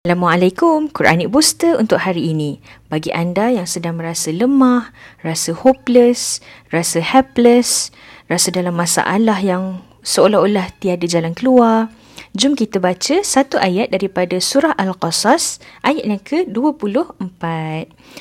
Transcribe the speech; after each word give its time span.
Assalamualaikum, 0.00 0.88
Quranic 0.96 1.28
Booster 1.28 1.76
untuk 1.76 2.00
hari 2.00 2.32
ini. 2.32 2.56
Bagi 2.88 3.12
anda 3.12 3.52
yang 3.52 3.68
sedang 3.68 4.00
merasa 4.00 4.32
lemah, 4.32 4.96
rasa 5.20 5.52
hopeless, 5.52 6.40
rasa 6.72 7.04
helpless, 7.04 7.92
rasa 8.24 8.48
dalam 8.48 8.80
masalah 8.80 9.36
yang 9.44 9.84
seolah-olah 10.00 10.72
tiada 10.80 11.04
jalan 11.04 11.36
keluar, 11.36 11.92
Jom 12.30 12.54
kita 12.54 12.78
baca 12.78 13.26
satu 13.26 13.58
ayat 13.58 13.90
daripada 13.90 14.38
surah 14.38 14.70
Al-Qasas 14.78 15.58
ayat 15.82 16.06
yang 16.06 16.22
ke-24. 16.22 17.42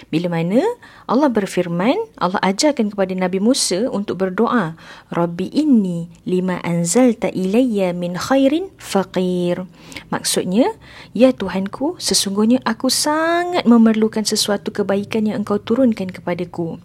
Bila 0.10 0.28
mana 0.34 0.66
Allah 1.06 1.30
berfirman, 1.30 1.94
Allah 2.18 2.42
ajarkan 2.42 2.90
kepada 2.90 3.14
Nabi 3.14 3.38
Musa 3.38 3.86
untuk 3.86 4.26
berdoa, 4.26 4.74
Rabbi 5.14 5.54
inni 5.54 6.10
lima 6.26 6.58
anzalta 6.66 7.30
ilayya 7.30 7.94
min 7.94 8.18
khairin 8.18 8.74
faqir. 8.82 9.70
Maksudnya, 10.10 10.74
ya 11.14 11.30
Tuhanku, 11.30 12.02
sesungguhnya 12.02 12.66
aku 12.66 12.90
sangat 12.90 13.70
memerlukan 13.70 14.26
sesuatu 14.26 14.74
kebaikan 14.74 15.30
yang 15.30 15.46
engkau 15.46 15.62
turunkan 15.62 16.10
kepadaku. 16.10 16.82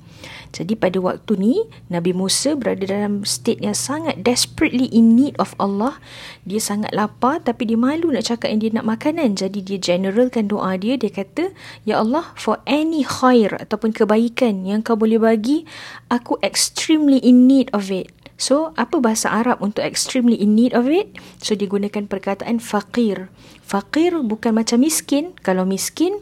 Jadi 0.55 0.79
pada 0.79 1.03
waktu 1.03 1.33
ni 1.37 1.55
Nabi 1.91 2.15
Musa 2.15 2.55
berada 2.55 2.87
dalam 2.87 3.27
state 3.27 3.59
yang 3.59 3.75
sangat 3.75 4.23
desperately 4.23 4.87
in 4.95 5.19
need 5.19 5.35
of 5.43 5.53
Allah. 5.59 5.99
Dia 6.47 6.63
sangat 6.63 6.95
lapar 6.95 7.14
tapi 7.21 7.69
dia 7.69 7.79
malu 7.79 8.11
nak 8.11 8.27
cakap 8.27 8.51
yang 8.51 8.61
dia 8.61 8.73
nak 8.75 8.87
makanan. 8.87 9.39
Jadi 9.39 9.63
dia 9.63 9.79
generalkan 9.79 10.51
doa 10.51 10.75
dia. 10.75 10.99
Dia 10.99 11.13
kata, 11.13 11.55
Ya 11.87 12.03
Allah, 12.03 12.35
for 12.35 12.59
any 12.65 13.07
khair 13.07 13.55
ataupun 13.55 13.95
kebaikan 13.95 14.67
yang 14.67 14.81
kau 14.81 14.99
boleh 14.99 15.21
bagi, 15.21 15.69
aku 16.11 16.41
extremely 16.43 17.23
in 17.23 17.47
need 17.47 17.71
of 17.73 17.89
it. 17.93 18.11
So, 18.35 18.75
apa 18.75 18.99
bahasa 18.99 19.31
Arab 19.31 19.63
untuk 19.63 19.87
extremely 19.87 20.35
in 20.35 20.59
need 20.59 20.75
of 20.75 20.91
it? 20.91 21.15
So, 21.39 21.55
dia 21.55 21.71
gunakan 21.71 22.11
perkataan 22.11 22.59
faqir. 22.59 23.31
Faqir 23.63 24.11
bukan 24.27 24.59
macam 24.59 24.83
miskin. 24.83 25.39
Kalau 25.47 25.63
miskin, 25.63 26.19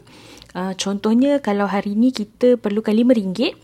uh, 0.53 0.77
contohnya 0.77 1.41
kalau 1.41 1.65
hari 1.65 1.97
ni 1.97 2.13
kita 2.13 2.61
perlukan 2.61 2.93
RM5, 2.93 3.57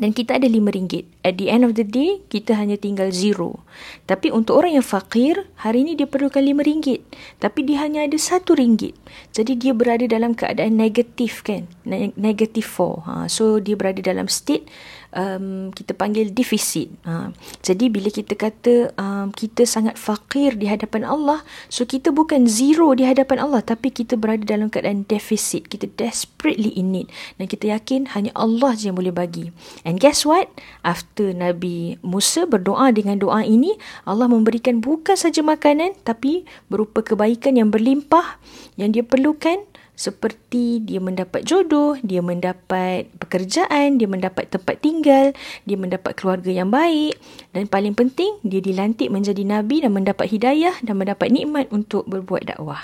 dan 0.00 0.16
kita 0.16 0.40
ada 0.40 0.48
lima 0.48 0.72
ringgit. 0.72 1.04
At 1.20 1.36
the 1.36 1.52
end 1.52 1.68
of 1.68 1.76
the 1.76 1.84
day, 1.84 2.24
kita 2.32 2.56
hanya 2.56 2.80
tinggal 2.80 3.12
zero. 3.12 3.60
Tapi 4.08 4.32
untuk 4.32 4.58
orang 4.58 4.80
yang 4.80 4.86
fakir, 4.86 5.46
hari 5.60 5.84
ini 5.84 5.92
dia 5.94 6.08
perlukan 6.08 6.40
lima 6.40 6.64
ringgit. 6.64 7.04
Tapi 7.38 7.62
dia 7.68 7.84
hanya 7.84 8.02
ada 8.08 8.16
satu 8.16 8.56
ringgit. 8.56 8.96
Jadi 9.36 9.60
dia 9.60 9.76
berada 9.76 10.08
dalam 10.08 10.32
keadaan 10.32 10.80
negatif 10.80 11.44
kan? 11.44 11.68
Negatif 12.16 12.64
four. 12.64 13.04
Ha. 13.04 13.28
So 13.28 13.60
dia 13.60 13.76
berada 13.76 14.00
dalam 14.00 14.26
state 14.32 14.64
um, 15.12 15.70
kita 15.70 15.92
panggil 15.92 16.32
defisit. 16.32 16.88
Ha. 17.04 17.30
Jadi 17.60 17.92
bila 17.92 18.08
kita 18.08 18.34
kata 18.34 18.96
um, 18.96 19.30
kita 19.30 19.68
sangat 19.68 20.00
fakir 20.00 20.56
di 20.56 20.66
hadapan 20.66 21.06
Allah, 21.06 21.44
so 21.68 21.84
kita 21.84 22.10
bukan 22.10 22.48
zero 22.48 22.92
di 22.96 23.04
hadapan 23.06 23.44
Allah, 23.44 23.60
tapi 23.62 23.92
kita 23.92 24.16
berada 24.16 24.42
dalam 24.42 24.72
keadaan 24.72 25.04
defisit. 25.06 25.68
Kita 25.68 25.88
desperately 25.94 26.72
in 26.74 26.92
need. 26.92 27.08
Dan 27.36 27.46
kita 27.46 27.70
yakin 27.72 28.12
hanya 28.16 28.32
Allah 28.34 28.74
je 28.74 28.90
yang 28.90 28.96
boleh 28.98 29.14
bagi. 29.14 29.52
And 29.82 29.98
guess 29.98 30.22
what? 30.22 30.46
After 30.86 31.34
Nabi 31.34 31.98
Musa 32.06 32.46
berdoa 32.46 32.94
dengan 32.94 33.18
doa 33.18 33.42
ini, 33.42 33.74
Allah 34.06 34.30
memberikan 34.30 34.78
bukan 34.78 35.18
saja 35.18 35.42
makanan, 35.42 35.98
tapi 36.06 36.46
berupa 36.70 37.02
kebaikan 37.02 37.58
yang 37.58 37.74
berlimpah 37.74 38.38
yang 38.78 38.94
dia 38.94 39.02
perlukan 39.02 39.66
seperti 39.92 40.80
dia 40.82 40.98
mendapat 40.98 41.44
jodoh, 41.44 42.00
dia 42.00 42.24
mendapat 42.24 43.06
pekerjaan, 43.20 44.00
dia 44.00 44.08
mendapat 44.08 44.48
tempat 44.48 44.80
tinggal, 44.80 45.36
dia 45.68 45.76
mendapat 45.76 46.16
keluarga 46.16 46.50
yang 46.50 46.72
baik 46.72 47.14
dan 47.52 47.68
paling 47.68 47.92
penting 47.92 48.40
dia 48.42 48.64
dilantik 48.64 49.12
menjadi 49.12 49.44
nabi 49.44 49.84
dan 49.84 49.92
mendapat 49.92 50.32
hidayah 50.32 50.74
dan 50.80 50.96
mendapat 50.96 51.28
nikmat 51.28 51.68
untuk 51.70 52.08
berbuat 52.08 52.48
dakwah. 52.48 52.82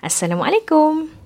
Assalamualaikum. 0.00 1.25